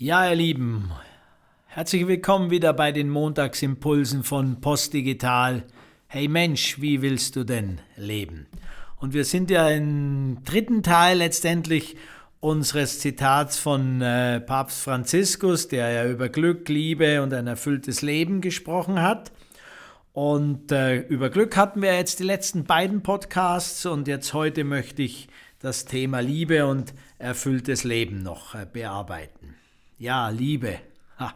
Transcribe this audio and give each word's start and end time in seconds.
Ja, 0.00 0.30
ihr 0.30 0.36
Lieben, 0.36 0.92
herzlich 1.66 2.06
willkommen 2.06 2.52
wieder 2.52 2.72
bei 2.72 2.92
den 2.92 3.10
Montagsimpulsen 3.10 4.22
von 4.22 4.60
Postdigital. 4.60 5.64
Hey 6.06 6.28
Mensch, 6.28 6.80
wie 6.80 7.02
willst 7.02 7.34
du 7.34 7.42
denn 7.42 7.80
leben? 7.96 8.46
Und 8.98 9.12
wir 9.12 9.24
sind 9.24 9.50
ja 9.50 9.68
im 9.68 10.38
dritten 10.44 10.84
Teil 10.84 11.18
letztendlich 11.18 11.96
unseres 12.38 13.00
Zitats 13.00 13.58
von 13.58 14.00
äh, 14.00 14.40
Papst 14.40 14.84
Franziskus, 14.84 15.66
der 15.66 15.90
ja 15.90 16.08
über 16.08 16.28
Glück, 16.28 16.68
Liebe 16.68 17.20
und 17.20 17.34
ein 17.34 17.48
erfülltes 17.48 18.00
Leben 18.00 18.40
gesprochen 18.40 19.02
hat. 19.02 19.32
Und 20.12 20.70
äh, 20.70 21.00
über 21.08 21.28
Glück 21.28 21.56
hatten 21.56 21.82
wir 21.82 21.96
jetzt 21.96 22.20
die 22.20 22.24
letzten 22.24 22.62
beiden 22.62 23.02
Podcasts 23.02 23.84
und 23.84 24.06
jetzt 24.06 24.32
heute 24.32 24.62
möchte 24.62 25.02
ich 25.02 25.26
das 25.58 25.86
Thema 25.86 26.20
Liebe 26.20 26.68
und 26.68 26.94
erfülltes 27.18 27.82
Leben 27.82 28.22
noch 28.22 28.54
äh, 28.54 28.64
bearbeiten. 28.64 29.57
Ja, 30.00 30.28
Liebe. 30.28 30.78
Ha. 31.18 31.34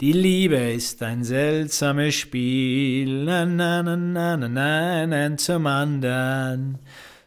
Die 0.00 0.10
Liebe 0.10 0.56
ist 0.56 1.00
ein 1.04 1.22
seltsames 1.22 2.16
Spiel, 2.16 3.24
na, 3.24 3.46
na, 3.46 3.80
na, 3.80 3.94
na, 3.94 4.36
na, 4.36 4.48
na, 4.48 5.06
na, 5.06 5.36
zum 5.36 5.68
anderen. 5.68 6.80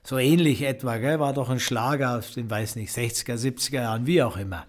So 0.04 0.18
ähnlich 0.18 0.64
etwa, 0.64 0.98
gell? 0.98 1.22
war 1.22 1.32
doch 1.32 1.50
ein 1.50 1.62
Schlager 1.62 2.18
aus 2.18 2.34
den, 2.34 2.50
weiß 2.50 2.76
nicht, 2.76 2.92
60er, 2.92 3.36
70er 3.36 3.84
Jahren, 3.84 4.06
wie 4.06 4.22
auch 4.22 4.36
immer. 4.36 4.66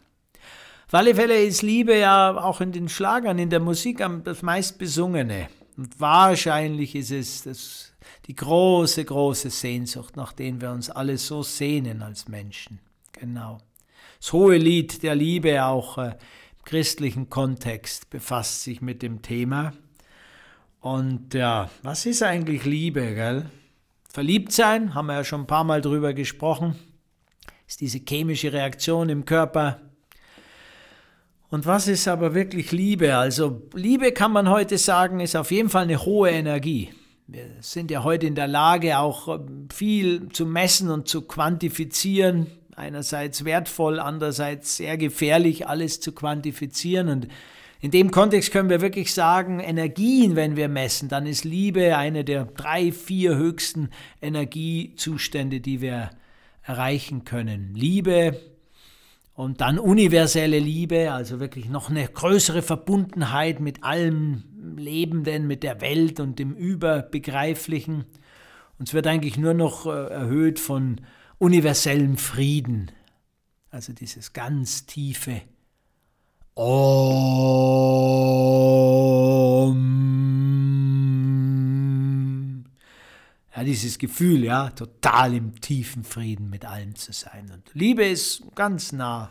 Auf 0.86 0.94
alle 0.94 1.16
Fälle 1.16 1.42
ist 1.42 1.62
Liebe 1.62 1.98
ja 1.98 2.36
auch 2.36 2.60
in 2.60 2.70
den 2.70 2.88
Schlagern, 2.88 3.40
in 3.40 3.50
der 3.50 3.60
Musik 3.60 4.00
das 4.22 4.42
meist 4.42 4.78
besungene. 4.78 5.48
Und 5.76 5.98
wahrscheinlich 5.98 6.94
ist 6.94 7.10
es 7.10 7.42
das, 7.42 7.92
die 8.26 8.36
große, 8.36 9.04
große 9.04 9.50
Sehnsucht, 9.50 10.16
nach 10.16 10.32
der 10.32 10.60
wir 10.60 10.70
uns 10.70 10.88
alle 10.88 11.18
so 11.18 11.42
sehnen 11.42 12.02
als 12.02 12.28
Menschen. 12.28 12.78
Genau. 13.10 13.58
Das 14.20 14.32
hohe 14.32 14.56
Lied 14.56 15.02
der 15.02 15.14
Liebe 15.14 15.64
auch 15.64 15.98
äh, 15.98 16.10
im 16.10 16.64
christlichen 16.64 17.30
Kontext 17.30 18.10
befasst 18.10 18.64
sich 18.64 18.82
mit 18.82 19.02
dem 19.02 19.22
Thema. 19.22 19.72
Und 20.80 21.34
ja, 21.34 21.70
was 21.82 22.06
ist 22.06 22.22
eigentlich 22.22 22.64
Liebe, 22.64 23.14
gell? 23.14 23.46
Verliebt 24.10 24.52
sein, 24.52 24.94
haben 24.94 25.06
wir 25.06 25.14
ja 25.14 25.24
schon 25.24 25.42
ein 25.42 25.46
paar 25.46 25.64
Mal 25.64 25.80
drüber 25.80 26.14
gesprochen, 26.14 26.76
ist 27.66 27.80
diese 27.80 28.00
chemische 28.00 28.52
Reaktion 28.52 29.08
im 29.08 29.24
Körper. 29.24 29.80
Und 31.50 31.66
was 31.66 31.88
ist 31.88 32.08
aber 32.08 32.34
wirklich 32.34 32.72
Liebe? 32.72 33.16
Also 33.16 33.62
Liebe 33.74 34.12
kann 34.12 34.32
man 34.32 34.48
heute 34.50 34.78
sagen, 34.78 35.20
ist 35.20 35.36
auf 35.36 35.50
jeden 35.50 35.68
Fall 35.68 35.84
eine 35.84 36.04
hohe 36.04 36.30
Energie. 36.30 36.90
Wir 37.26 37.44
sind 37.60 37.90
ja 37.90 38.02
heute 38.04 38.26
in 38.26 38.34
der 38.34 38.48
Lage, 38.48 38.98
auch 38.98 39.28
ähm, 39.28 39.68
viel 39.70 40.28
zu 40.30 40.46
messen 40.46 40.90
und 40.90 41.08
zu 41.08 41.22
quantifizieren, 41.22 42.46
einerseits 42.78 43.44
wertvoll, 43.44 43.98
andererseits 44.00 44.76
sehr 44.76 44.96
gefährlich, 44.96 45.66
alles 45.66 46.00
zu 46.00 46.12
quantifizieren. 46.12 47.08
Und 47.08 47.28
in 47.80 47.90
dem 47.90 48.10
Kontext 48.10 48.50
können 48.50 48.70
wir 48.70 48.80
wirklich 48.80 49.12
sagen, 49.12 49.60
Energien, 49.60 50.34
wenn 50.36 50.56
wir 50.56 50.68
messen, 50.68 51.08
dann 51.08 51.26
ist 51.26 51.44
Liebe 51.44 51.96
eine 51.96 52.24
der 52.24 52.44
drei, 52.44 52.90
vier 52.92 53.36
höchsten 53.36 53.90
Energiezustände, 54.20 55.60
die 55.60 55.80
wir 55.80 56.10
erreichen 56.62 57.24
können. 57.24 57.74
Liebe 57.74 58.38
und 59.34 59.60
dann 59.60 59.78
universelle 59.78 60.58
Liebe, 60.58 61.12
also 61.12 61.38
wirklich 61.38 61.68
noch 61.68 61.90
eine 61.90 62.06
größere 62.08 62.62
Verbundenheit 62.62 63.60
mit 63.60 63.84
allem 63.84 64.42
Lebenden, 64.76 65.46
mit 65.46 65.62
der 65.62 65.80
Welt 65.80 66.18
und 66.18 66.40
dem 66.40 66.54
Überbegreiflichen. 66.54 68.04
Und 68.78 68.88
es 68.88 68.94
wird 68.94 69.06
eigentlich 69.06 69.38
nur 69.38 69.54
noch 69.54 69.86
äh, 69.86 69.90
erhöht 69.90 70.58
von 70.58 71.00
universellen 71.38 72.16
Frieden. 72.16 72.90
Also 73.70 73.92
dieses 73.92 74.32
ganz 74.32 74.86
tiefe 74.86 75.42
Om. 76.54 76.98
Ja, 83.54 83.62
dieses 83.64 83.98
Gefühl, 83.98 84.44
ja, 84.44 84.70
total 84.70 85.34
im 85.34 85.60
tiefen 85.60 86.02
Frieden 86.04 86.50
mit 86.50 86.64
allem 86.64 86.94
zu 86.96 87.12
sein. 87.12 87.50
Und 87.52 87.62
Liebe 87.74 88.04
ist 88.04 88.42
ganz 88.54 88.92
nah 88.92 89.30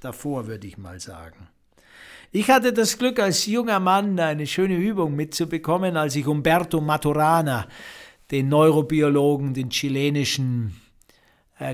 davor, 0.00 0.46
würde 0.46 0.66
ich 0.66 0.78
mal 0.78 0.98
sagen. 1.00 1.48
Ich 2.30 2.50
hatte 2.50 2.72
das 2.72 2.96
Glück, 2.96 3.18
als 3.18 3.44
junger 3.44 3.80
Mann 3.80 4.18
eine 4.18 4.46
schöne 4.46 4.76
Übung 4.76 5.14
mitzubekommen, 5.14 5.98
als 5.98 6.16
ich 6.16 6.26
Umberto 6.26 6.80
Maturana, 6.80 7.66
den 8.30 8.48
Neurobiologen, 8.48 9.52
den 9.52 9.68
chilenischen 9.68 10.81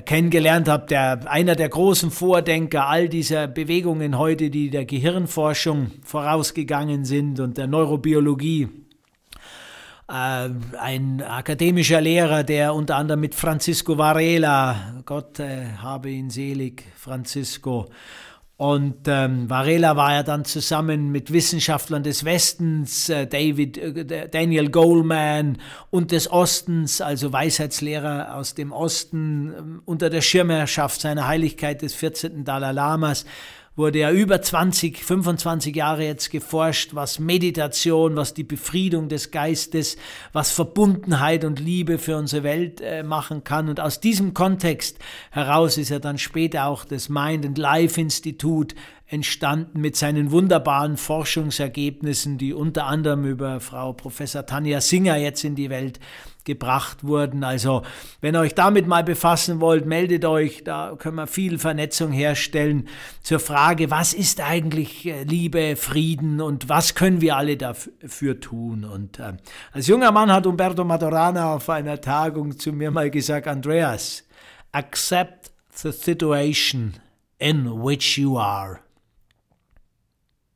kennengelernt 0.05 0.67
habe, 0.67 0.85
der 0.87 1.31
einer 1.31 1.55
der 1.55 1.69
großen 1.69 2.11
Vordenker 2.11 2.87
all 2.87 3.09
dieser 3.09 3.47
Bewegungen 3.47 4.17
heute, 4.17 4.49
die 4.49 4.69
der 4.69 4.85
Gehirnforschung 4.85 5.91
vorausgegangen 6.03 7.05
sind 7.05 7.39
und 7.39 7.57
der 7.57 7.67
Neurobiologie. 7.67 8.67
Äh, 10.07 10.49
ein 10.79 11.21
akademischer 11.21 12.01
Lehrer, 12.01 12.43
der 12.43 12.73
unter 12.73 12.95
anderem 12.95 13.19
mit 13.19 13.35
Francisco 13.35 13.97
Varela, 13.97 15.01
Gott 15.05 15.39
äh, 15.39 15.65
habe 15.77 16.09
ihn 16.09 16.29
selig, 16.29 16.83
Francisco, 16.95 17.89
und 18.59 19.07
ähm, 19.07 19.49
Varela 19.49 19.95
war 19.95 20.15
ja 20.15 20.21
dann 20.21 20.43
zusammen 20.43 21.13
mit 21.13 21.31
Wissenschaftlern 21.31 22.03
des 22.03 22.25
Westens, 22.25 23.07
äh, 23.07 23.25
David, 23.25 23.77
äh, 23.77 24.27
Daniel 24.27 24.69
Goleman 24.69 25.59
und 25.91 26.11
des 26.11 26.29
Ostens, 26.29 26.99
also 26.99 27.31
Weisheitslehrer 27.31 28.35
aus 28.35 28.55
dem 28.55 28.73
Osten, 28.73 29.53
äh, 29.53 29.61
unter 29.85 30.09
der 30.09 30.19
Schirmherrschaft 30.19 30.99
seiner 30.99 31.25
Heiligkeit 31.25 31.81
des 31.81 31.93
14. 31.93 32.43
Dalai 32.43 32.73
Lamas, 32.73 33.23
wurde 33.79 33.99
ja 33.99 34.11
über 34.11 34.41
20, 34.41 35.03
25 35.03 35.73
Jahre 35.73 36.03
jetzt 36.03 36.29
geforscht, 36.29 36.93
was 36.93 37.17
Meditation, 37.17 38.17
was 38.17 38.33
die 38.33 38.43
Befriedung 38.43 39.07
des 39.07 39.31
Geistes, 39.31 39.95
was 40.33 40.51
Verbundenheit 40.51 41.45
und 41.45 41.59
Liebe 41.59 41.97
für 41.97 42.17
unsere 42.17 42.43
Welt 42.43 42.81
äh, 42.81 43.03
machen 43.03 43.45
kann. 43.45 43.69
Und 43.69 43.79
aus 43.79 44.01
diesem 44.01 44.33
Kontext 44.33 44.99
heraus 45.31 45.77
ist 45.77 45.89
ja 45.89 45.99
dann 45.99 46.17
später 46.17 46.65
auch 46.65 46.83
das 46.83 47.07
Mind 47.07 47.45
and 47.45 47.57
Life 47.57 47.99
Institut 47.99 48.75
entstanden 49.09 49.81
mit 49.81 49.95
seinen 49.95 50.31
wunderbaren 50.31 50.95
Forschungsergebnissen, 50.95 52.37
die 52.37 52.53
unter 52.53 52.85
anderem 52.85 53.25
über 53.25 53.59
Frau 53.59 53.91
Professor 53.91 54.45
Tanja 54.45 54.81
Singer 54.81 55.17
jetzt 55.17 55.43
in 55.43 55.55
die 55.55 55.71
Welt 55.71 55.99
gebracht 56.45 57.03
wurden. 57.03 57.43
Also, 57.43 57.81
wenn 58.21 58.35
ihr 58.35 58.39
euch 58.39 58.53
damit 58.53 58.87
mal 58.87 59.03
befassen 59.03 59.61
wollt, 59.61 59.87
meldet 59.87 60.25
euch, 60.25 60.63
da 60.63 60.95
können 60.97 61.15
wir 61.15 61.27
viel 61.27 61.57
Vernetzung 61.57 62.11
herstellen 62.11 62.87
zur 63.21 63.39
Frage, 63.39 63.89
was 63.89 64.13
ist 64.13 64.41
eigentlich 64.41 65.07
äh, 65.07 65.23
Liebe, 65.23 65.75
Frieden 65.75 66.39
und 66.39 66.69
was 66.69 66.93
können 66.93 67.19
wir 67.19 67.35
alle 67.35 67.57
dafür 67.57 68.39
tun? 68.39 68.83
Und 68.83 69.19
äh, 69.19 69.33
als 69.71 69.87
junger 69.87 70.11
Mann 70.11 70.31
hat 70.31 70.45
Umberto 70.45 70.83
Madorana 70.83 71.55
auf 71.55 71.69
einer 71.69 71.99
Tagung 71.99 72.57
zu 72.59 72.73
mir 72.73 72.91
mal 72.91 73.09
gesagt, 73.09 73.47
Andreas, 73.47 74.23
accept 74.71 75.51
the 75.73 75.91
situation 75.91 76.93
in 77.39 77.83
which 77.83 78.17
you 78.17 78.37
are. 78.37 78.81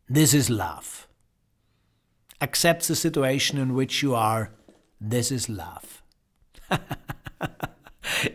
This 0.07 0.33
is 0.33 0.49
love. 0.49 1.07
Accept 2.41 2.87
the 2.87 2.95
situation 2.95 3.59
in 3.59 3.75
which 3.75 4.03
you 4.03 4.15
are. 4.15 4.51
This 4.99 5.31
is 5.31 5.47
love. 5.47 6.01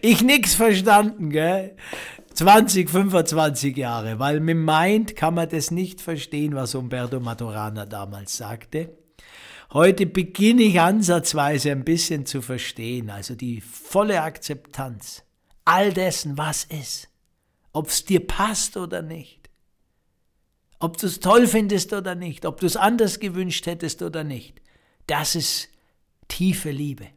ich 0.02 0.22
nix 0.22 0.54
verstanden, 0.54 1.30
gell? 1.30 1.76
20, 2.34 2.88
25 2.88 3.76
Jahre, 3.76 4.18
weil 4.18 4.40
mit 4.40 4.56
Mind 4.56 5.16
kann 5.16 5.34
man 5.34 5.48
das 5.48 5.70
nicht 5.70 6.00
verstehen, 6.00 6.54
was 6.54 6.74
Umberto 6.74 7.20
Maturana 7.20 7.84
damals 7.84 8.36
sagte. 8.36 8.96
Heute 9.72 10.06
beginne 10.06 10.62
ich 10.62 10.80
ansatzweise 10.80 11.72
ein 11.72 11.84
bisschen 11.84 12.26
zu 12.26 12.40
verstehen, 12.40 13.10
also 13.10 13.34
die 13.34 13.60
volle 13.60 14.22
Akzeptanz 14.22 15.24
all 15.68 15.92
dessen, 15.92 16.38
was 16.38 16.64
ist, 16.64 17.08
ob 17.72 17.88
es 17.88 18.04
dir 18.04 18.26
passt 18.26 18.78
oder 18.78 19.02
nicht. 19.02 19.47
Ob 20.78 20.96
du 20.96 21.06
es 21.06 21.20
toll 21.20 21.46
findest 21.46 21.92
oder 21.92 22.14
nicht, 22.14 22.46
ob 22.46 22.60
du 22.60 22.66
es 22.66 22.76
anders 22.76 23.18
gewünscht 23.18 23.66
hättest 23.66 24.02
oder 24.02 24.24
nicht, 24.24 24.60
das 25.06 25.34
ist 25.34 25.68
tiefe 26.28 26.70
Liebe. 26.70 27.08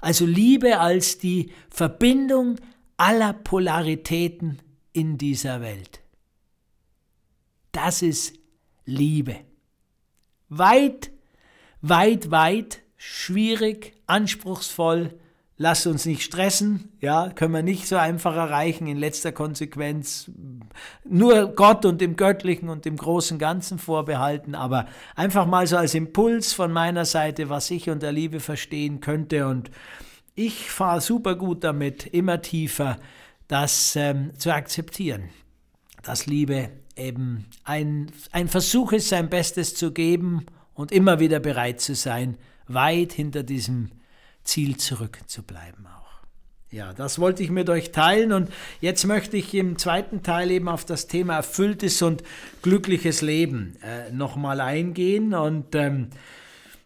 Also 0.00 0.26
Liebe 0.26 0.78
als 0.78 1.18
die 1.18 1.52
Verbindung 1.70 2.56
aller 2.96 3.32
Polaritäten 3.32 4.60
in 4.92 5.18
dieser 5.18 5.60
Welt. 5.60 6.00
Das 7.72 8.02
ist 8.02 8.34
Liebe. 8.84 9.36
Weit, 10.48 11.12
weit, 11.80 12.30
weit, 12.30 12.82
schwierig, 12.96 13.94
anspruchsvoll, 14.06 15.18
Lass 15.62 15.86
uns 15.86 16.06
nicht 16.06 16.22
stressen, 16.22 16.88
ja, 17.00 17.28
können 17.28 17.52
wir 17.52 17.62
nicht 17.62 17.86
so 17.86 17.96
einfach 17.96 18.34
erreichen, 18.34 18.86
in 18.86 18.96
letzter 18.96 19.30
Konsequenz 19.30 20.30
nur 21.04 21.48
Gott 21.48 21.84
und 21.84 22.00
dem 22.00 22.16
Göttlichen 22.16 22.70
und 22.70 22.86
dem 22.86 22.96
großen 22.96 23.38
Ganzen 23.38 23.78
vorbehalten, 23.78 24.54
aber 24.54 24.86
einfach 25.16 25.44
mal 25.44 25.66
so 25.66 25.76
als 25.76 25.94
Impuls 25.94 26.54
von 26.54 26.72
meiner 26.72 27.04
Seite, 27.04 27.50
was 27.50 27.70
ich 27.70 27.90
unter 27.90 28.10
Liebe 28.10 28.40
verstehen 28.40 29.00
könnte 29.00 29.48
und 29.48 29.70
ich 30.34 30.70
fahre 30.70 31.02
super 31.02 31.34
gut 31.34 31.62
damit, 31.62 32.06
immer 32.06 32.40
tiefer 32.40 32.96
das 33.46 33.96
ähm, 33.96 34.30
zu 34.38 34.54
akzeptieren. 34.54 35.28
dass 36.02 36.24
Liebe 36.24 36.70
eben 36.96 37.44
ein, 37.64 38.10
ein 38.32 38.48
Versuch 38.48 38.92
ist, 38.92 39.10
sein 39.10 39.28
Bestes 39.28 39.74
zu 39.74 39.92
geben 39.92 40.46
und 40.72 40.90
immer 40.90 41.20
wieder 41.20 41.38
bereit 41.38 41.82
zu 41.82 41.94
sein, 41.94 42.38
weit 42.66 43.12
hinter 43.12 43.42
diesem 43.42 43.90
Ziel 44.44 44.76
zurückzubleiben 44.76 45.86
auch. 45.86 46.00
Ja, 46.72 46.92
das 46.92 47.18
wollte 47.18 47.42
ich 47.42 47.50
mit 47.50 47.68
euch 47.68 47.90
teilen 47.90 48.32
und 48.32 48.48
jetzt 48.80 49.04
möchte 49.04 49.36
ich 49.36 49.52
im 49.54 49.76
zweiten 49.76 50.22
Teil 50.22 50.52
eben 50.52 50.68
auf 50.68 50.84
das 50.84 51.08
Thema 51.08 51.34
erfülltes 51.34 52.00
und 52.00 52.22
glückliches 52.62 53.22
Leben 53.22 53.76
äh, 53.82 54.12
nochmal 54.12 54.60
eingehen 54.60 55.34
und 55.34 55.74
ähm, 55.74 56.10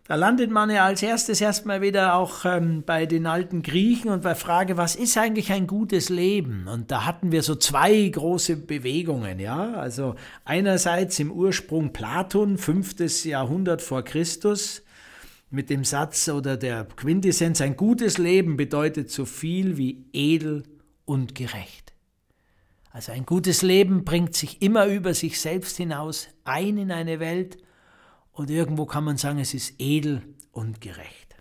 da 0.07 0.17
landet 0.17 0.51
man 0.51 0.69
ja 0.69 0.85
als 0.85 1.03
erstes 1.03 1.41
erstmal 1.41 1.81
wieder 1.81 2.15
auch 2.17 2.45
ähm, 2.45 2.83
bei 2.85 3.07
den 3.07 3.27
alten 3.27 3.63
Griechen 3.63 4.11
und 4.11 4.23
bei 4.23 4.35
Frage, 4.35 4.77
was 4.77 4.97
ist 4.97 5.17
eigentlich 5.17 5.51
ein 5.51 5.67
gutes 5.67 6.11
Leben? 6.11 6.69
Und 6.69 6.91
da 6.91 7.07
hatten 7.07 7.33
wir 7.33 7.43
so 7.43 7.55
zwei 7.55 8.07
große 8.09 8.57
Bewegungen, 8.57 9.41
ja. 9.41 9.73
Also 9.73 10.15
einerseits 10.45 11.19
im 11.21 11.33
Ursprung 11.33 11.95
Platon, 11.95 12.59
fünftes 12.59 13.25
Jahrhundert 13.25 13.81
vor 13.81 14.03
Christus, 14.03 14.84
mit 15.55 15.71
dem 15.71 15.85
Satz 15.85 16.29
oder 16.29 16.57
der 16.57 16.85
Quintessenz, 16.85 17.61
ein 17.61 17.77
gutes 17.77 18.19
Leben 18.19 18.57
bedeutet 18.57 19.11
so 19.11 19.25
viel 19.25 19.77
wie 19.77 20.05
edel 20.13 20.65
und 21.05 21.35
gerecht. 21.35 21.93
Also 22.91 23.13
ein 23.13 23.27
gutes 23.27 23.63
Leben 23.63 24.05
bringt 24.05 24.35
sich 24.35 24.63
immer 24.63 24.87
über 24.87 25.15
sich 25.15 25.41
selbst 25.41 25.77
hinaus 25.77 26.29
ein 26.45 26.79
in 26.79 26.93
eine 26.93 27.21
Welt, 27.21 27.59
und 28.35 28.51
irgendwo 28.51 28.85
kann 28.85 29.05
man 29.05 29.17
sagen, 29.17 29.39
es 29.39 29.55
ist 29.55 29.75
edel 29.79 30.23
und 30.51 30.81
gerecht. 30.81 31.37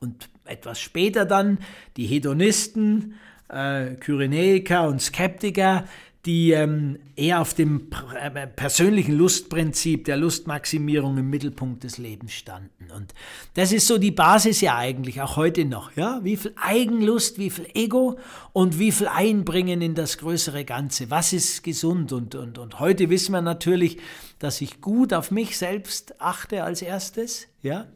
Und 0.00 0.30
etwas 0.44 0.80
später 0.80 1.26
dann 1.26 1.58
die 1.96 2.06
Hedonisten, 2.06 3.14
äh, 3.48 3.94
Kyrenäiker 3.96 4.88
und 4.88 5.02
Skeptiker, 5.02 5.84
die 6.24 6.52
ähm, 6.52 7.00
eher 7.16 7.40
auf 7.40 7.52
dem 7.52 7.88
äh, 8.14 8.46
persönlichen 8.46 9.16
Lustprinzip 9.16 10.04
der 10.04 10.16
Lustmaximierung 10.16 11.18
im 11.18 11.28
Mittelpunkt 11.28 11.82
des 11.82 11.98
Lebens 11.98 12.32
standen. 12.32 12.92
Und 12.96 13.12
das 13.54 13.72
ist 13.72 13.88
so 13.88 13.98
die 13.98 14.12
Basis 14.12 14.60
ja 14.60 14.76
eigentlich, 14.76 15.20
auch 15.20 15.36
heute 15.36 15.64
noch. 15.64 15.96
Ja? 15.96 16.20
Wie 16.22 16.36
viel 16.36 16.54
Eigenlust, 16.54 17.38
wie 17.38 17.50
viel 17.50 17.66
Ego 17.74 18.20
und 18.52 18.78
wie 18.78 18.92
viel 18.92 19.08
Einbringen 19.08 19.82
in 19.82 19.96
das 19.96 20.18
größere 20.18 20.64
Ganze. 20.64 21.10
Was 21.10 21.32
ist 21.32 21.64
gesund? 21.64 22.12
Und, 22.12 22.36
und, 22.36 22.56
und 22.56 22.78
heute 22.78 23.10
wissen 23.10 23.32
wir 23.32 23.42
natürlich, 23.42 23.98
dass 24.38 24.60
ich 24.60 24.80
gut 24.80 25.12
auf 25.12 25.32
mich 25.32 25.58
selbst 25.58 26.20
achte 26.20 26.62
als 26.62 26.82
erstes. 26.82 27.48
Ja? 27.62 27.88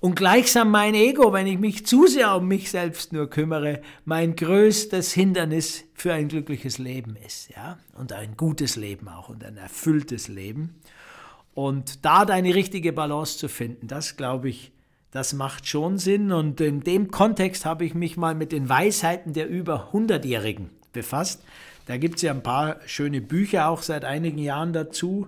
Und 0.00 0.16
gleichsam 0.16 0.70
mein 0.70 0.94
Ego, 0.94 1.34
wenn 1.34 1.46
ich 1.46 1.58
mich 1.58 1.84
zu 1.84 2.06
sehr 2.06 2.34
um 2.34 2.48
mich 2.48 2.70
selbst 2.70 3.12
nur 3.12 3.28
kümmere, 3.28 3.82
mein 4.06 4.34
größtes 4.34 5.12
Hindernis 5.12 5.84
für 5.94 6.14
ein 6.14 6.28
glückliches 6.28 6.78
Leben 6.78 7.16
ist, 7.26 7.50
ja, 7.50 7.78
und 7.98 8.14
ein 8.14 8.34
gutes 8.38 8.76
Leben 8.76 9.08
auch 9.08 9.28
und 9.28 9.44
ein 9.44 9.58
erfülltes 9.58 10.28
Leben. 10.28 10.80
Und 11.52 12.04
da 12.06 12.24
deine 12.24 12.54
richtige 12.54 12.94
Balance 12.94 13.36
zu 13.36 13.48
finden, 13.48 13.88
das 13.88 14.16
glaube 14.16 14.48
ich, 14.48 14.72
das 15.10 15.34
macht 15.34 15.66
schon 15.66 15.98
Sinn. 15.98 16.32
Und 16.32 16.60
in 16.62 16.80
dem 16.80 17.10
Kontext 17.10 17.66
habe 17.66 17.84
ich 17.84 17.94
mich 17.94 18.16
mal 18.16 18.34
mit 18.34 18.52
den 18.52 18.68
Weisheiten 18.70 19.34
der 19.34 19.48
über 19.48 19.90
100-Jährigen 19.92 20.70
befasst. 20.92 21.42
Da 21.86 21.96
gibt 21.98 22.16
es 22.16 22.22
ja 22.22 22.32
ein 22.32 22.42
paar 22.42 22.76
schöne 22.86 23.20
Bücher 23.20 23.68
auch 23.68 23.82
seit 23.82 24.04
einigen 24.04 24.38
Jahren 24.38 24.72
dazu. 24.72 25.26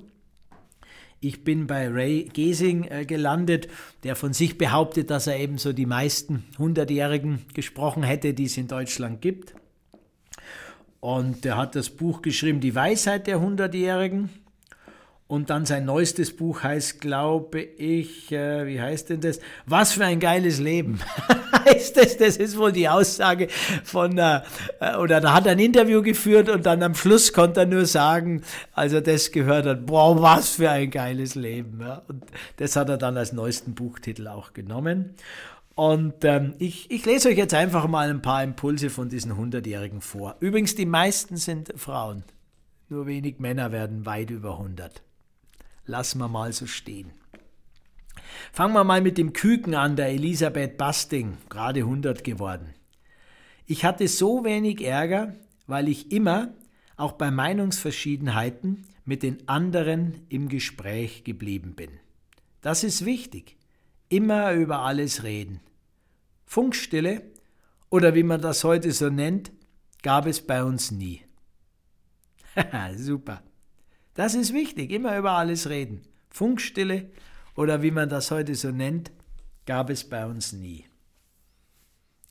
Ich 1.25 1.45
bin 1.45 1.69
bei 1.69 1.89
Ray 1.89 2.25
Gesing 2.33 2.83
äh, 2.91 3.07
gelandet, 3.07 3.69
der 4.03 4.17
von 4.17 4.33
sich 4.33 4.59
behauptet, 4.59 5.09
dass 5.09 5.29
er 5.29 5.39
eben 5.39 5.57
so 5.57 5.73
die 5.73 5.87
meisten 5.87 6.43
Hundertjährigen 6.59 7.45
gesprochen 7.55 8.03
hätte, 8.03 8.35
die 8.35 8.47
es 8.47 8.57
in 8.57 8.67
Deutschland 8.67 9.21
gibt. 9.21 9.55
Und 10.99 11.47
er 11.47 11.57
hat 11.57 11.77
das 11.77 11.91
Buch 11.91 12.23
geschrieben, 12.23 12.59
Die 12.61 12.75
Weisheit 12.75 13.29
der 13.29 13.41
Hundertjährigen. 13.41 14.31
Und 15.32 15.49
dann 15.49 15.64
sein 15.64 15.87
neuestes 15.87 16.37
Buch 16.37 16.62
heißt, 16.62 17.00
glaube 17.00 17.58
ich, 17.58 18.31
äh, 18.32 18.67
wie 18.67 18.79
heißt 18.79 19.08
denn 19.08 19.23
das? 19.23 19.40
Was 19.64 19.93
für 19.93 20.05
ein 20.05 20.20
geiles 20.20 20.61
Leben. 20.61 21.00
heißt 21.64 21.96
das? 21.96 22.19
Das 22.19 22.37
ist 22.37 22.58
wohl 22.58 22.70
die 22.70 22.87
Aussage 22.87 23.49
von, 23.82 24.19
äh, 24.19 24.43
oder 25.00 25.23
da 25.23 25.32
hat 25.32 25.46
er 25.46 25.52
ein 25.52 25.58
Interview 25.58 26.02
geführt 26.02 26.50
und 26.50 26.67
dann 26.67 26.82
am 26.82 26.94
Schluss 26.94 27.32
konnte 27.32 27.61
er 27.61 27.67
nur 27.67 27.87
sagen, 27.87 28.43
als 28.75 28.93
er 28.93 29.00
das 29.00 29.32
gehört 29.32 29.64
hat, 29.64 29.87
boah, 29.87 30.20
was 30.20 30.50
für 30.56 30.69
ein 30.69 30.90
geiles 30.90 31.34
Leben. 31.34 31.81
Ja? 31.81 32.02
Und 32.08 32.26
das 32.58 32.76
hat 32.76 32.90
er 32.90 32.99
dann 32.99 33.17
als 33.17 33.32
neuesten 33.32 33.75
Buchtitel 33.75 34.29
auch 34.29 34.52
genommen. 34.52 35.14
Und 35.75 36.26
ähm, 36.26 36.56
ich, 36.58 36.90
ich 36.90 37.06
lese 37.06 37.31
euch 37.31 37.38
jetzt 37.38 37.55
einfach 37.55 37.88
mal 37.88 38.11
ein 38.11 38.20
paar 38.20 38.44
Impulse 38.44 38.90
von 38.90 39.08
diesen 39.08 39.34
Hundertjährigen 39.34 40.02
vor. 40.02 40.37
Übrigens, 40.40 40.75
die 40.75 40.84
meisten 40.84 41.38
sind 41.38 41.73
Frauen. 41.75 42.23
Nur 42.90 43.06
wenig 43.06 43.38
Männer 43.38 43.73
werden 43.73 44.05
weit 44.05 44.29
über 44.29 44.58
100 44.58 45.02
lassen 45.87 46.19
wir 46.19 46.29
mal 46.29 46.52
so 46.52 46.67
stehen. 46.67 47.12
Fangen 48.52 48.75
wir 48.75 48.84
mal 48.84 49.00
mit 49.00 49.19
dem 49.19 49.32
Küken 49.32 49.75
an, 49.75 49.96
der 49.96 50.08
Elisabeth 50.08 50.76
Basting, 50.76 51.38
gerade 51.49 51.81
100 51.81 52.25
geworden. 52.25 52.75
Ich 53.67 53.84
hatte 53.84 54.08
so 54.08 54.44
wenig 54.44 54.84
Ärger, 54.84 55.34
weil 55.67 55.88
ich 55.88 56.12
immer, 56.12 56.52
auch 56.96 57.12
bei 57.12 57.31
Meinungsverschiedenheiten, 57.31 58.87
mit 59.05 59.23
den 59.23 59.49
anderen 59.49 60.26
im 60.29 60.49
Gespräch 60.49 61.25
geblieben 61.25 61.75
bin. 61.75 61.90
Das 62.61 62.84
ist 62.84 63.05
wichtig. 63.05 63.56
Immer 64.08 64.52
über 64.52 64.81
alles 64.81 65.23
reden. 65.23 65.61
Funkstille, 66.44 67.23
oder 67.90 68.14
wie 68.14 68.23
man 68.23 68.40
das 68.40 68.64
heute 68.64 68.93
so 68.93 69.08
nennt, 69.08 69.52
gab 70.02 70.26
es 70.26 70.40
bei 70.40 70.62
uns 70.62 70.90
nie. 70.90 71.23
Super. 72.96 73.43
Das 74.14 74.35
ist 74.35 74.53
wichtig, 74.53 74.91
immer 74.91 75.17
über 75.17 75.32
alles 75.32 75.69
reden. 75.69 76.03
Funkstille 76.31 77.11
oder 77.56 77.82
wie 77.82 77.91
man 77.91 78.09
das 78.09 78.31
heute 78.31 78.55
so 78.55 78.70
nennt, 78.70 79.11
gab 79.67 79.91
es 79.91 80.09
bei 80.09 80.26
uns 80.26 80.53
nie. 80.53 80.85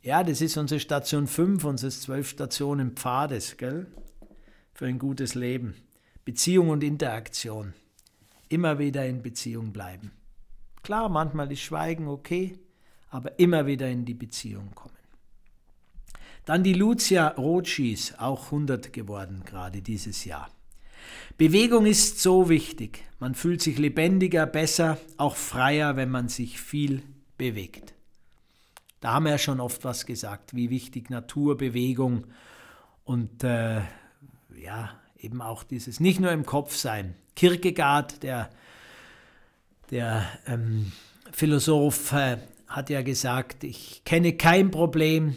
Ja, 0.04 0.24
das 0.24 0.42
ist 0.42 0.58
unsere 0.58 0.80
Station 0.80 1.28
5 1.28 1.64
unseres 1.64 2.02
zwölf 2.02 2.30
Stationen 2.30 2.92
Pfades, 2.92 3.58
gell? 3.58 3.88
Für 4.74 4.88
ein 4.88 5.00
gutes 5.00 5.36
Leben. 5.36 5.76
Beziehung 6.26 6.70
und 6.70 6.84
Interaktion. 6.84 7.74
Immer 8.50 8.80
wieder 8.80 9.06
in 9.06 9.22
Beziehung 9.22 9.72
bleiben. 9.72 10.12
Klar, 10.84 11.10
manchmal 11.10 11.52
ist 11.52 11.62
Schweigen 11.62 12.08
okay, 12.08 12.58
aber 13.10 13.38
immer 13.40 13.68
wieder 13.68 13.90
in 13.90 14.06
die 14.06 14.16
Beziehung 14.16 14.74
kommen. 14.74 14.96
Dann 16.46 16.64
die 16.64 16.74
Lucia 16.74 17.28
Rothschies, 17.30 18.16
auch 18.18 18.46
100 18.46 18.92
geworden 18.92 19.44
gerade 19.46 19.82
dieses 19.82 20.26
Jahr. 20.26 20.50
Bewegung 21.38 21.86
ist 21.86 22.20
so 22.20 22.50
wichtig. 22.50 23.04
Man 23.20 23.36
fühlt 23.36 23.62
sich 23.62 23.78
lebendiger, 23.78 24.46
besser, 24.46 24.98
auch 25.18 25.36
freier, 25.36 25.96
wenn 25.96 26.10
man 26.10 26.28
sich 26.28 26.60
viel 26.60 27.04
bewegt. 27.38 27.94
Da 29.00 29.14
haben 29.14 29.26
wir 29.26 29.32
ja 29.32 29.38
schon 29.38 29.60
oft 29.60 29.84
was 29.84 30.06
gesagt, 30.06 30.56
wie 30.56 30.70
wichtig 30.70 31.10
Natur, 31.10 31.58
Bewegung 31.58 32.28
und 33.04 33.44
äh, 33.44 33.82
ja, 34.60 35.00
eben 35.18 35.42
auch 35.42 35.64
dieses 35.64 36.00
nicht 36.00 36.20
nur 36.20 36.32
im 36.32 36.46
Kopf 36.46 36.76
sein. 36.76 37.16
Kierkegaard, 37.36 38.22
der, 38.24 38.50
der 39.90 40.26
ähm, 40.46 40.92
Philosoph, 41.32 42.12
äh, 42.14 42.38
hat 42.72 42.90
ja 42.90 43.02
gesagt, 43.02 43.64
ich 43.64 44.04
kenne 44.06 44.34
kein 44.34 44.72
Problem, 44.72 45.36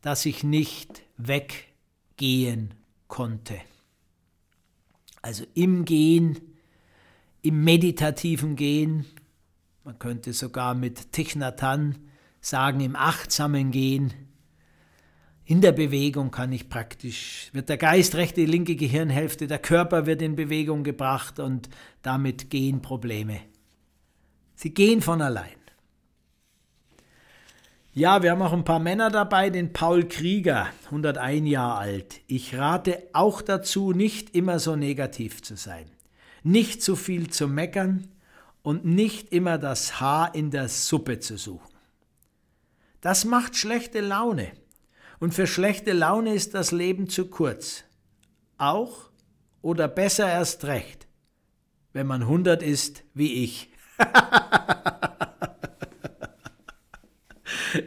das 0.00 0.26
ich 0.26 0.42
nicht 0.42 1.02
weggehen 1.16 2.74
konnte. 3.06 3.60
Also 5.22 5.44
im 5.54 5.84
Gehen, 5.84 6.40
im 7.42 7.64
meditativen 7.64 8.56
Gehen, 8.56 9.06
man 9.84 9.98
könnte 9.98 10.32
sogar 10.32 10.74
mit 10.74 11.12
Tichnatan 11.12 11.96
sagen, 12.40 12.80
im 12.80 12.96
achtsamen 12.96 13.70
Gehen, 13.70 14.12
in 15.44 15.60
der 15.60 15.72
Bewegung 15.72 16.30
kann 16.30 16.52
ich 16.52 16.68
praktisch, 16.68 17.50
wird 17.52 17.68
der 17.68 17.76
Geist, 17.76 18.14
rechte, 18.14 18.44
linke 18.44 18.76
Gehirnhälfte, 18.76 19.46
der 19.46 19.58
Körper 19.58 20.06
wird 20.06 20.22
in 20.22 20.36
Bewegung 20.36 20.84
gebracht 20.84 21.38
und 21.38 21.68
damit 22.02 22.48
gehen 22.50 22.80
Probleme. 22.80 23.40
Sie 24.54 24.72
gehen 24.72 25.02
von 25.02 25.20
allein. 25.20 25.61
Ja, 27.94 28.22
wir 28.22 28.30
haben 28.30 28.40
auch 28.40 28.54
ein 28.54 28.64
paar 28.64 28.78
Männer 28.78 29.10
dabei, 29.10 29.50
den 29.50 29.74
Paul 29.74 30.08
Krieger, 30.08 30.68
101 30.86 31.46
Jahre 31.46 31.76
alt. 31.78 32.20
Ich 32.26 32.56
rate 32.56 33.02
auch 33.12 33.42
dazu, 33.42 33.92
nicht 33.92 34.34
immer 34.34 34.58
so 34.60 34.76
negativ 34.76 35.42
zu 35.42 35.56
sein, 35.56 35.90
nicht 36.42 36.82
zu 36.82 36.96
viel 36.96 37.28
zu 37.28 37.48
meckern 37.48 38.08
und 38.62 38.86
nicht 38.86 39.30
immer 39.30 39.58
das 39.58 40.00
Haar 40.00 40.34
in 40.34 40.50
der 40.50 40.70
Suppe 40.70 41.20
zu 41.20 41.36
suchen. 41.36 41.68
Das 43.02 43.26
macht 43.26 43.56
schlechte 43.56 44.00
Laune. 44.00 44.52
Und 45.20 45.34
für 45.34 45.46
schlechte 45.46 45.92
Laune 45.92 46.32
ist 46.32 46.54
das 46.54 46.72
Leben 46.72 47.10
zu 47.10 47.26
kurz. 47.26 47.84
Auch 48.56 49.10
oder 49.60 49.86
besser 49.86 50.30
erst 50.30 50.64
recht, 50.64 51.06
wenn 51.92 52.06
man 52.06 52.22
100 52.22 52.62
ist 52.62 53.04
wie 53.12 53.44
ich. 53.44 53.70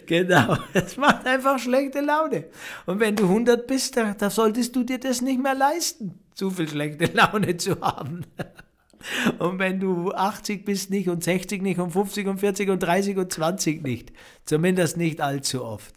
genau, 0.07 0.57
es 0.73 0.97
macht 0.97 1.25
einfach 1.25 1.59
schlechte 1.59 2.01
Laune. 2.01 2.45
Und 2.85 2.99
wenn 2.99 3.15
du 3.15 3.23
100 3.23 3.67
bist, 3.67 3.97
da, 3.97 4.13
da 4.13 4.29
solltest 4.29 4.75
du 4.75 4.83
dir 4.83 4.99
das 4.99 5.21
nicht 5.21 5.41
mehr 5.41 5.55
leisten, 5.55 6.19
zu 6.33 6.51
viel 6.51 6.67
schlechte 6.67 7.05
Laune 7.05 7.57
zu 7.57 7.79
haben. 7.81 8.25
Und 9.39 9.59
wenn 9.59 9.79
du 9.79 10.11
80 10.13 10.65
bist 10.65 10.89
nicht 10.89 11.09
und 11.09 11.23
60 11.23 11.61
nicht 11.61 11.79
und 11.79 11.91
50 11.91 12.25
und 12.27 12.39
40 12.39 12.69
und 12.71 12.79
30 12.79 13.17
und 13.17 13.31
20 13.31 13.83
nicht. 13.83 14.11
Zumindest 14.45 14.97
nicht 14.97 15.21
allzu 15.21 15.63
oft. 15.63 15.93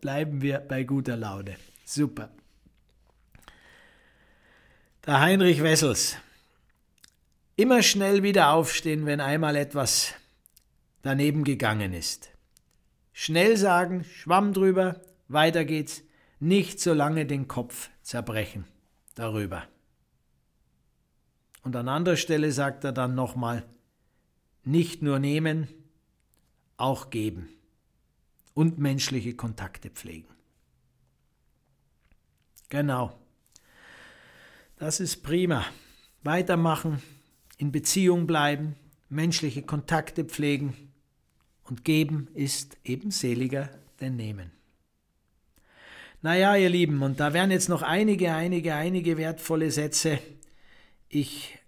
Bleiben 0.00 0.42
wir 0.42 0.58
bei 0.58 0.82
guter 0.82 1.16
Laune. 1.16 1.54
Super. 1.84 2.30
Der 5.06 5.20
Heinrich 5.20 5.62
Wessels. 5.62 6.16
Immer 7.54 7.82
schnell 7.84 8.24
wieder 8.24 8.52
aufstehen, 8.52 9.06
wenn 9.06 9.20
einmal 9.20 9.54
etwas 9.54 10.14
daneben 11.02 11.44
gegangen 11.44 11.92
ist. 11.92 12.31
Schnell 13.12 13.56
sagen, 13.56 14.04
Schwamm 14.04 14.52
drüber, 14.52 15.00
weiter 15.28 15.64
geht's, 15.64 16.02
nicht 16.40 16.80
so 16.80 16.92
lange 16.92 17.26
den 17.26 17.46
Kopf 17.46 17.90
zerbrechen 18.02 18.64
darüber. 19.14 19.64
Und 21.62 21.76
an 21.76 21.88
anderer 21.88 22.16
Stelle 22.16 22.50
sagt 22.50 22.84
er 22.84 22.92
dann 22.92 23.14
nochmal, 23.14 23.64
nicht 24.64 25.02
nur 25.02 25.18
nehmen, 25.18 25.68
auch 26.76 27.10
geben 27.10 27.48
und 28.54 28.78
menschliche 28.78 29.34
Kontakte 29.34 29.90
pflegen. 29.90 30.28
Genau. 32.68 33.18
Das 34.76 34.98
ist 34.98 35.22
prima. 35.22 35.64
Weitermachen, 36.22 37.02
in 37.58 37.70
Beziehung 37.70 38.26
bleiben, 38.26 38.74
menschliche 39.08 39.62
Kontakte 39.62 40.24
pflegen 40.24 40.91
und 41.72 41.86
geben 41.86 42.28
ist 42.34 42.76
eben 42.84 43.10
seliger 43.10 43.70
denn 43.98 44.14
nehmen. 44.14 44.50
Naja, 46.20 46.54
ihr 46.54 46.68
Lieben, 46.68 47.02
und 47.02 47.18
da 47.18 47.32
wären 47.32 47.50
jetzt 47.50 47.70
noch 47.70 47.80
einige, 47.80 48.34
einige, 48.34 48.74
einige 48.74 49.16
wertvolle 49.16 49.70
Sätze, 49.70 50.18
ich 51.08 51.58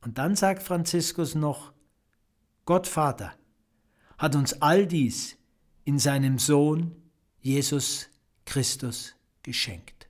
Und 0.01 0.17
dann 0.17 0.35
sagt 0.35 0.63
Franziskus 0.63 1.33
noch, 1.33 1.73
Gott 2.65 2.87
Vater 2.87 3.33
hat 4.17 4.35
uns 4.35 4.61
all 4.61 4.85
dies 4.85 5.36
in 5.87 5.99
seinem 5.99 6.37
Sohn 6.37 6.93
Jesus 7.39 8.09
Christus 8.43 9.15
geschenkt. 9.41 10.09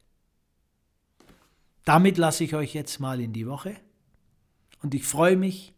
Damit 1.85 2.17
lasse 2.17 2.43
ich 2.43 2.55
euch 2.55 2.73
jetzt 2.73 2.99
mal 2.99 3.21
in 3.21 3.31
die 3.31 3.45
Woche 3.45 3.75
und 4.81 4.95
ich 4.95 5.03
freue 5.03 5.37
mich 5.37 5.75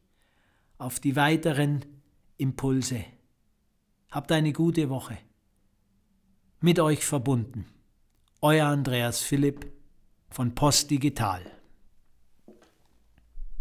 auf 0.78 1.02
die 1.02 1.18
weiteren 1.18 1.84
Impulse. 2.38 3.04
Habt 4.10 4.32
eine 4.32 4.54
gute 4.54 4.90
Woche. 4.90 5.18
Mit 6.62 6.80
euch 6.80 7.04
verbunden. 7.04 7.66
Euer 8.40 8.68
Andreas 8.68 9.22
Philipp 9.22 9.70
von 10.30 10.56
Post 10.56 10.92
Digital. 10.92 11.42